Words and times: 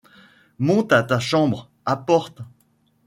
Monte 0.57 0.93
à 0.93 1.03
ta 1.03 1.19
chambre, 1.19 1.69
apporte 1.85 2.39